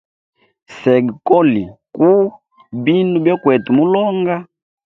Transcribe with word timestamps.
Sega 0.77 1.13
kowi 1.27 1.63
kuu 1.95 2.27
bindu 2.83 3.17
byokwete 3.23 3.69
mulonga. 3.77 4.35